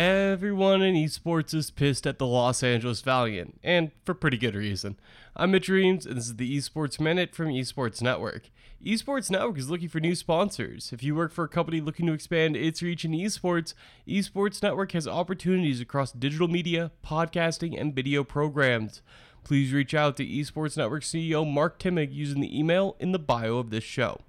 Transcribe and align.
Everyone 0.00 0.80
in 0.80 0.94
esports 0.94 1.52
is 1.52 1.70
pissed 1.70 2.06
at 2.06 2.18
the 2.18 2.26
Los 2.26 2.62
Angeles 2.62 3.02
Valiant, 3.02 3.60
and 3.62 3.90
for 4.06 4.14
pretty 4.14 4.38
good 4.38 4.54
reason. 4.54 4.98
I'm 5.36 5.50
Mitch 5.50 5.68
Reames, 5.68 6.06
and 6.06 6.16
this 6.16 6.24
is 6.24 6.36
the 6.36 6.56
Esports 6.56 6.98
Minute 6.98 7.34
from 7.34 7.48
Esports 7.48 8.00
Network. 8.00 8.48
Esports 8.82 9.30
Network 9.30 9.58
is 9.58 9.68
looking 9.68 9.90
for 9.90 10.00
new 10.00 10.14
sponsors. 10.14 10.90
If 10.94 11.02
you 11.02 11.14
work 11.14 11.32
for 11.32 11.44
a 11.44 11.48
company 11.48 11.82
looking 11.82 12.06
to 12.06 12.14
expand 12.14 12.56
its 12.56 12.80
reach 12.80 13.04
in 13.04 13.12
esports, 13.12 13.74
Esports 14.08 14.62
Network 14.62 14.92
has 14.92 15.06
opportunities 15.06 15.82
across 15.82 16.12
digital 16.12 16.48
media, 16.48 16.92
podcasting, 17.04 17.78
and 17.78 17.94
video 17.94 18.24
programs. 18.24 19.02
Please 19.44 19.70
reach 19.70 19.92
out 19.92 20.16
to 20.16 20.26
Esports 20.26 20.78
Network 20.78 21.02
CEO 21.02 21.46
Mark 21.46 21.78
Timig 21.78 22.10
using 22.10 22.40
the 22.40 22.58
email 22.58 22.96
in 23.00 23.12
the 23.12 23.18
bio 23.18 23.58
of 23.58 23.68
this 23.68 23.84
show. 23.84 24.22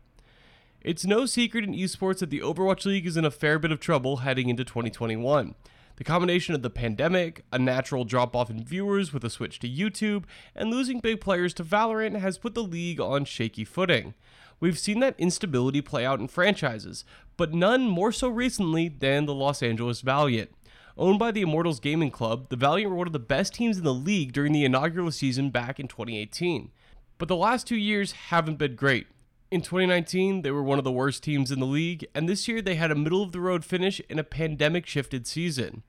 It's 0.83 1.05
no 1.05 1.27
secret 1.27 1.63
in 1.63 1.75
esports 1.75 2.19
that 2.19 2.31
the 2.31 2.39
Overwatch 2.39 2.87
League 2.87 3.05
is 3.05 3.15
in 3.15 3.23
a 3.23 3.29
fair 3.29 3.59
bit 3.59 3.71
of 3.71 3.79
trouble 3.79 4.17
heading 4.17 4.49
into 4.49 4.63
2021. 4.63 5.53
The 5.97 6.03
combination 6.03 6.55
of 6.55 6.63
the 6.63 6.71
pandemic, 6.71 7.45
a 7.51 7.59
natural 7.59 8.03
drop 8.03 8.35
off 8.35 8.49
in 8.49 8.63
viewers 8.63 9.13
with 9.13 9.23
a 9.23 9.29
switch 9.29 9.59
to 9.59 9.69
YouTube, 9.69 10.23
and 10.55 10.71
losing 10.71 10.99
big 10.99 11.21
players 11.21 11.53
to 11.55 11.63
Valorant 11.63 12.19
has 12.19 12.39
put 12.39 12.55
the 12.55 12.63
league 12.63 12.99
on 12.99 13.25
shaky 13.25 13.63
footing. 13.63 14.15
We've 14.59 14.79
seen 14.79 15.01
that 15.01 15.19
instability 15.19 15.81
play 15.81 16.03
out 16.03 16.19
in 16.19 16.27
franchises, 16.27 17.05
but 17.37 17.53
none 17.53 17.87
more 17.87 18.11
so 18.11 18.29
recently 18.29 18.87
than 18.87 19.27
the 19.27 19.35
Los 19.35 19.61
Angeles 19.61 20.01
Valiant. 20.01 20.49
Owned 20.97 21.19
by 21.19 21.29
the 21.29 21.43
Immortals 21.43 21.79
Gaming 21.79 22.09
Club, 22.09 22.49
the 22.49 22.55
Valiant 22.55 22.89
were 22.89 22.97
one 22.97 23.07
of 23.07 23.13
the 23.13 23.19
best 23.19 23.53
teams 23.53 23.77
in 23.77 23.83
the 23.83 23.93
league 23.93 24.33
during 24.33 24.51
the 24.51 24.65
inaugural 24.65 25.11
season 25.11 25.51
back 25.51 25.79
in 25.79 25.87
2018. 25.87 26.71
But 27.19 27.27
the 27.27 27.35
last 27.35 27.67
two 27.67 27.75
years 27.75 28.13
haven't 28.13 28.57
been 28.57 28.75
great. 28.75 29.05
In 29.51 29.61
2019, 29.61 30.43
they 30.43 30.51
were 30.51 30.63
one 30.63 30.77
of 30.77 30.85
the 30.85 30.93
worst 30.93 31.23
teams 31.23 31.51
in 31.51 31.59
the 31.59 31.65
league, 31.65 32.07
and 32.15 32.29
this 32.29 32.47
year 32.47 32.61
they 32.61 32.75
had 32.75 32.89
a 32.89 32.95
middle 32.95 33.21
of 33.21 33.33
the 33.33 33.41
road 33.41 33.65
finish 33.65 33.99
in 34.07 34.17
a 34.17 34.23
pandemic 34.23 34.85
shifted 34.85 35.27
season. 35.27 35.83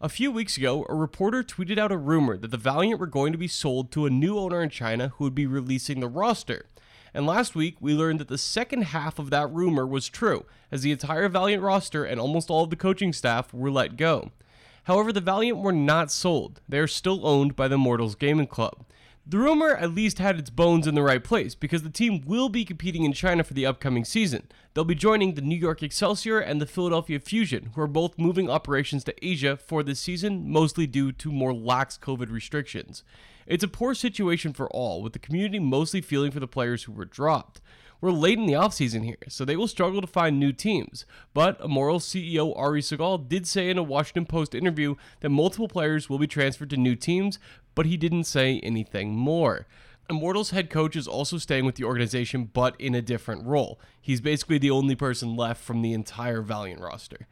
A 0.00 0.08
few 0.08 0.30
weeks 0.30 0.56
ago, 0.56 0.86
a 0.88 0.94
reporter 0.94 1.42
tweeted 1.42 1.78
out 1.78 1.90
a 1.90 1.96
rumor 1.96 2.36
that 2.36 2.52
the 2.52 2.56
Valiant 2.56 3.00
were 3.00 3.08
going 3.08 3.32
to 3.32 3.38
be 3.38 3.48
sold 3.48 3.90
to 3.90 4.06
a 4.06 4.10
new 4.10 4.38
owner 4.38 4.62
in 4.62 4.70
China 4.70 5.08
who 5.16 5.24
would 5.24 5.34
be 5.34 5.46
releasing 5.46 5.98
the 5.98 6.06
roster. 6.06 6.66
And 7.12 7.26
last 7.26 7.56
week, 7.56 7.78
we 7.80 7.92
learned 7.92 8.20
that 8.20 8.28
the 8.28 8.38
second 8.38 8.82
half 8.82 9.18
of 9.18 9.30
that 9.30 9.52
rumor 9.52 9.84
was 9.84 10.08
true, 10.08 10.44
as 10.70 10.82
the 10.82 10.92
entire 10.92 11.28
Valiant 11.28 11.64
roster 11.64 12.04
and 12.04 12.20
almost 12.20 12.50
all 12.50 12.62
of 12.62 12.70
the 12.70 12.76
coaching 12.76 13.12
staff 13.12 13.52
were 13.52 13.68
let 13.68 13.96
go. 13.96 14.30
However, 14.84 15.12
the 15.12 15.20
Valiant 15.20 15.58
were 15.58 15.72
not 15.72 16.12
sold. 16.12 16.60
They 16.68 16.78
are 16.78 16.86
still 16.86 17.26
owned 17.26 17.56
by 17.56 17.66
the 17.66 17.74
Immortals 17.74 18.14
Gaming 18.14 18.46
Club. 18.46 18.84
The 19.30 19.36
rumor 19.36 19.76
at 19.76 19.94
least 19.94 20.20
had 20.20 20.38
its 20.38 20.48
bones 20.48 20.86
in 20.86 20.94
the 20.94 21.02
right 21.02 21.22
place 21.22 21.54
because 21.54 21.82
the 21.82 21.90
team 21.90 22.22
will 22.24 22.48
be 22.48 22.64
competing 22.64 23.04
in 23.04 23.12
China 23.12 23.44
for 23.44 23.52
the 23.52 23.66
upcoming 23.66 24.06
season. 24.06 24.48
They'll 24.72 24.84
be 24.84 24.94
joining 24.94 25.34
the 25.34 25.42
New 25.42 25.54
York 25.54 25.82
Excelsior 25.82 26.38
and 26.38 26.62
the 26.62 26.66
Philadelphia 26.66 27.20
Fusion, 27.20 27.72
who 27.74 27.82
are 27.82 27.86
both 27.86 28.18
moving 28.18 28.48
operations 28.48 29.04
to 29.04 29.26
Asia 29.26 29.58
for 29.58 29.82
this 29.82 30.00
season, 30.00 30.50
mostly 30.50 30.86
due 30.86 31.12
to 31.12 31.30
more 31.30 31.52
lax 31.52 31.98
COVID 31.98 32.32
restrictions. 32.32 33.04
It's 33.46 33.62
a 33.62 33.68
poor 33.68 33.94
situation 33.94 34.54
for 34.54 34.66
all, 34.70 35.02
with 35.02 35.12
the 35.12 35.18
community 35.18 35.58
mostly 35.58 36.00
feeling 36.00 36.30
for 36.30 36.40
the 36.40 36.48
players 36.48 36.84
who 36.84 36.92
were 36.92 37.04
dropped. 37.04 37.60
We're 38.00 38.12
late 38.12 38.38
in 38.38 38.46
the 38.46 38.52
offseason 38.52 39.04
here, 39.04 39.16
so 39.28 39.44
they 39.44 39.56
will 39.56 39.66
struggle 39.66 40.00
to 40.00 40.06
find 40.06 40.38
new 40.38 40.52
teams. 40.52 41.04
But 41.34 41.60
Immortals 41.60 42.06
CEO 42.06 42.56
Ari 42.56 42.80
Segal 42.80 43.28
did 43.28 43.44
say 43.44 43.70
in 43.70 43.78
a 43.78 43.82
Washington 43.82 44.24
Post 44.24 44.54
interview 44.54 44.94
that 45.20 45.30
multiple 45.30 45.66
players 45.66 46.08
will 46.08 46.18
be 46.18 46.28
transferred 46.28 46.70
to 46.70 46.76
new 46.76 46.94
teams, 46.94 47.40
but 47.74 47.86
he 47.86 47.96
didn't 47.96 48.24
say 48.24 48.60
anything 48.60 49.16
more. 49.16 49.66
Immortals 50.08 50.50
head 50.50 50.70
coach 50.70 50.94
is 50.94 51.08
also 51.08 51.38
staying 51.38 51.64
with 51.64 51.74
the 51.74 51.84
organization, 51.84 52.48
but 52.52 52.80
in 52.80 52.94
a 52.94 53.02
different 53.02 53.44
role. 53.44 53.80
He's 54.00 54.20
basically 54.20 54.58
the 54.58 54.70
only 54.70 54.94
person 54.94 55.34
left 55.34 55.62
from 55.62 55.82
the 55.82 55.92
entire 55.92 56.40
Valiant 56.40 56.80
roster. 56.80 57.26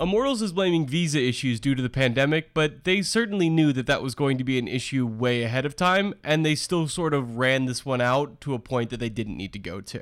Immortals 0.00 0.40
is 0.40 0.52
blaming 0.52 0.86
visa 0.86 1.20
issues 1.20 1.60
due 1.60 1.74
to 1.74 1.82
the 1.82 1.90
pandemic, 1.90 2.54
but 2.54 2.84
they 2.84 3.02
certainly 3.02 3.50
knew 3.50 3.70
that 3.74 3.86
that 3.86 4.02
was 4.02 4.14
going 4.14 4.38
to 4.38 4.44
be 4.44 4.58
an 4.58 4.66
issue 4.66 5.06
way 5.06 5.42
ahead 5.42 5.66
of 5.66 5.76
time, 5.76 6.14
and 6.24 6.42
they 6.42 6.54
still 6.54 6.88
sort 6.88 7.12
of 7.12 7.36
ran 7.36 7.66
this 7.66 7.84
one 7.84 8.00
out 8.00 8.40
to 8.40 8.54
a 8.54 8.58
point 8.58 8.88
that 8.88 8.96
they 8.96 9.10
didn't 9.10 9.36
need 9.36 9.52
to 9.52 9.58
go 9.58 9.82
to. 9.82 10.00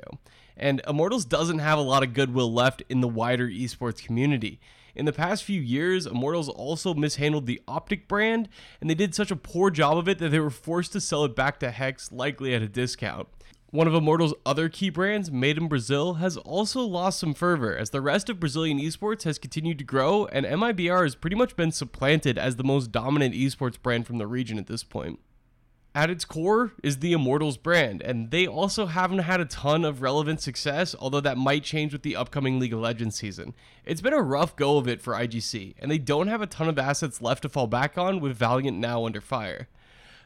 And 0.55 0.81
Immortals 0.87 1.25
doesn't 1.25 1.59
have 1.59 1.77
a 1.77 1.81
lot 1.81 2.01
of 2.01 2.13
goodwill 2.13 2.53
left 2.53 2.81
in 2.87 3.01
the 3.01 3.09
wider 3.09 3.49
esports 3.49 4.01
community. 4.01 4.61
In 4.95 5.03
the 5.03 5.11
past 5.11 5.43
few 5.43 5.59
years, 5.59 6.05
Immortals 6.05 6.47
also 6.47 6.93
mishandled 6.93 7.45
the 7.45 7.61
Optic 7.67 8.07
brand, 8.07 8.47
and 8.79 8.89
they 8.89 8.95
did 8.95 9.13
such 9.13 9.31
a 9.31 9.35
poor 9.35 9.69
job 9.69 9.97
of 9.97 10.07
it 10.07 10.19
that 10.19 10.29
they 10.29 10.39
were 10.39 10.49
forced 10.49 10.93
to 10.93 11.01
sell 11.01 11.25
it 11.25 11.35
back 11.35 11.59
to 11.59 11.71
H3CZ, 11.71 12.13
likely 12.13 12.55
at 12.55 12.61
a 12.61 12.69
discount. 12.69 13.27
One 13.71 13.87
of 13.87 13.93
Immortal's 13.93 14.33
other 14.45 14.67
key 14.67 14.89
brands, 14.89 15.31
made 15.31 15.57
in 15.57 15.67
Brazil, 15.67 16.15
has 16.15 16.37
also 16.37 16.81
lost 16.81 17.19
some 17.19 17.35
fervor 17.35 17.77
as 17.77 17.91
the 17.91 18.01
rest 18.01 18.27
of 18.29 18.39
Brazilian 18.39 18.79
esports 18.79 19.23
has 19.23 19.37
continued 19.37 19.77
to 19.77 19.83
grow, 19.83 20.25
and 20.25 20.45
MIBR 20.45 21.03
has 21.03 21.15
pretty 21.15 21.35
much 21.35 21.55
been 21.55 21.71
supplanted 21.71 22.37
as 22.37 22.55
the 22.55 22.63
most 22.63 22.91
dominant 22.91 23.35
esports 23.35 23.79
brand 23.79 24.07
from 24.07 24.17
the 24.17 24.25
region 24.25 24.57
at 24.57 24.67
this 24.67 24.83
point 24.83 25.19
at 25.95 26.09
its 26.09 26.23
core 26.23 26.71
is 26.83 26.99
the 26.99 27.13
Immortals 27.13 27.57
brand, 27.57 28.01
and 28.01 28.29
they 28.31 28.45
also 28.45 28.85
haven't 28.85 29.19
had 29.19 29.41
a 29.41 29.45
ton 29.45 29.83
of 29.83 30.01
relevant 30.01 30.39
success, 30.39 30.95
although 30.97 31.19
that 31.19 31.37
might 31.37 31.63
change 31.63 31.91
with 31.93 32.03
the 32.03 32.15
upcoming 32.15 32.59
League 32.59 32.73
of 32.73 32.79
Legends 32.79 33.17
season. 33.17 33.55
It's 33.85 34.01
been 34.01 34.13
a 34.13 34.21
rough 34.21 34.55
go 34.55 34.77
of 34.77 34.87
it 34.87 35.01
for 35.01 35.13
IGC, 35.13 35.75
and 35.79 35.89
they 35.89 35.97
don't 35.97 36.27
have 36.27 36.41
a 36.41 36.47
ton 36.47 36.69
of 36.69 36.77
assets 36.77 37.21
left 37.21 37.41
to 37.41 37.49
fall 37.49 37.67
back 37.67 37.97
on 37.97 38.19
with 38.19 38.37
Valiant 38.37 38.77
now 38.77 39.05
under 39.05 39.19
fire. 39.19 39.67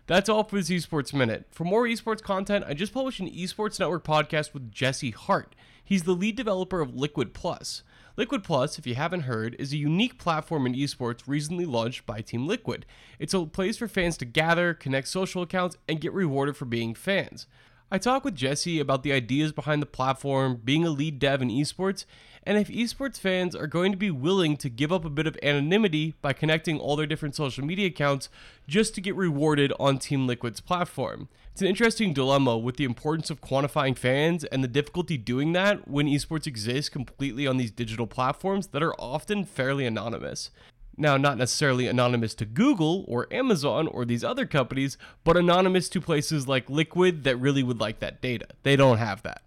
That's 0.06 0.28
all 0.28 0.44
for 0.44 0.58
this 0.58 0.70
Esports 0.70 1.14
Minute. 1.14 1.46
For 1.52 1.64
more 1.64 1.86
esports 1.86 2.22
content, 2.22 2.66
I 2.68 2.74
just 2.74 2.94
published 2.94 3.22
an 3.22 3.30
Esports 3.30 3.80
Network 3.80 4.04
podcast 4.04 4.54
with 4.54 4.70
Jesse 4.70 5.12
Hart. 5.12 5.56
He's 5.82 6.04
the 6.04 6.12
lead 6.12 6.36
developer 6.36 6.82
of 6.82 6.94
Liquid 6.94 7.34
Plus. 7.34 7.84
Liquid 8.18 8.44
Plus, 8.44 8.78
if 8.78 8.86
you 8.86 8.96
haven't 8.96 9.22
heard, 9.22 9.56
is 9.58 9.72
a 9.72 9.78
unique 9.78 10.20
platform 10.20 10.66
in 10.66 10.74
esports 10.74 11.22
recently 11.26 11.66
launched 11.66 12.06
by 12.06 12.20
Team 12.20 12.46
Liquid. 12.46 12.86
It's 13.18 13.34
a 13.34 13.46
place 13.46 13.78
for 13.78 13.88
fans 13.88 14.18
to 14.18 14.26
gather, 14.26 14.74
connect 14.74 15.08
social 15.08 15.42
accounts, 15.42 15.78
and 15.88 16.02
get 16.02 16.12
rewarded 16.12 16.58
for 16.58 16.66
being 16.66 16.96
fans. 16.96 17.48
I 17.92 17.98
talk 18.00 18.26
with 18.26 18.36
Jesse 18.36 18.80
about 18.80 19.04
the 19.04 19.14
ideas 19.14 19.52
behind 19.52 19.82
the 19.82 19.88
platform, 19.88 20.60
being 20.64 20.84
a 20.84 20.90
lead 20.90 21.20
dev 21.20 21.42
in 21.42 21.50
esports, 21.50 22.06
and 22.46 22.58
if 22.58 22.68
esports 22.68 23.20
fans 23.20 23.56
are 23.56 23.68
going 23.68 23.92
to 23.92 23.98
be 23.98 24.10
willing 24.10 24.58
to 24.58 24.70
give 24.70 24.92
up 24.92 25.06
a 25.06 25.10
bit 25.10 25.28
of 25.28 25.38
anonymity 25.44 26.16
by 26.22 26.34
connecting 26.34 26.80
all 26.80 26.96
their 26.96 27.06
different 27.06 27.36
social 27.36 27.64
media 27.64 27.88
accounts 27.88 28.30
just 28.68 28.96
to 28.96 29.02
get 29.02 29.16
rewarded 29.16 29.72
on 29.80 30.00
Team 30.00 30.28
Liquid's 30.28 30.60
platform. 30.60 31.30
It's 31.52 31.62
an 31.62 31.68
interesting 31.68 32.14
dilemma 32.14 32.58
with 32.58 32.78
the 32.78 32.84
importance 32.84 33.30
of 33.30 33.42
quantifying 33.42 33.96
fans 33.96 34.44
and 34.44 34.64
the 34.64 34.68
difficulty 34.68 35.18
doing 35.18 35.54
that 35.54 35.88
when 35.88 36.08
esports 36.08 36.48
exists 36.48 36.90
completely 36.90 37.46
on 37.46 37.58
these 37.58 37.70
digital 37.70 38.08
platforms 38.08 38.68
that 38.68 38.82
are 38.82 38.96
often 39.00 39.46
fairly 39.46 39.86
anonymous. 39.86 40.50
Now, 40.96 41.18
not 41.18 41.38
necessarily 41.38 41.88
anonymous 41.88 42.36
to 42.36 42.46
Google 42.46 43.04
or 43.08 43.32
Amazon 43.34 43.88
or 43.88 44.06
these 44.06 44.24
other 44.24 44.46
companies, 44.46 44.98
but 45.24 45.38
anonymous 45.38 45.90
to 45.90 46.02
places 46.02 46.48
like 46.48 46.70
Liquid 46.70 47.24
that 47.24 47.38
really 47.38 47.64
would 47.64 47.80
like 47.80 48.00
that 48.00 48.22
data. 48.22 48.48
They 48.62 48.76
don't 48.76 49.00
have 49.00 49.24
that. 49.24 49.42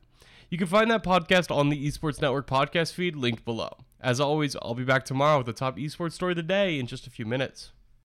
You 0.50 0.58
can 0.58 0.66
find 0.66 0.90
that 0.90 1.04
podcast 1.04 1.54
on 1.54 1.68
the 1.68 1.86
Esports 1.86 2.20
Network 2.20 2.46
podcast 2.46 2.92
feed 2.92 3.16
linked 3.16 3.44
below. 3.44 3.78
As 4.00 4.20
always, 4.20 4.56
I'll 4.62 4.74
be 4.74 4.84
back 4.84 5.04
tomorrow 5.04 5.38
with 5.38 5.46
the 5.46 5.52
top 5.52 5.76
esports 5.76 6.12
story 6.12 6.32
of 6.32 6.36
the 6.36 6.42
day 6.42 6.78
in 6.78 6.86
just 6.86 7.06
a 7.06 7.10
few 7.10 7.26
minutes. 7.26 7.72